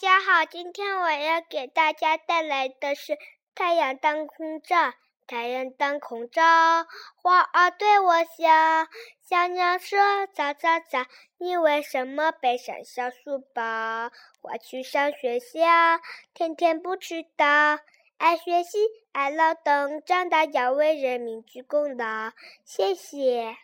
[0.00, 3.14] 大家好，今天我要给大家带来的是
[3.52, 4.76] 《太阳当空照》，
[5.26, 6.40] 太阳当空照，
[7.16, 8.86] 花儿对我笑，
[9.28, 9.98] 小鸟说
[10.32, 11.04] 早早早，
[11.38, 14.12] 你为什么背上小书包？
[14.40, 15.66] 我去上学校，
[16.32, 17.80] 天天不迟到，
[18.18, 18.78] 爱学习，
[19.10, 22.30] 爱劳动，长大要为人民鞠躬劳。
[22.64, 23.56] 谢谢。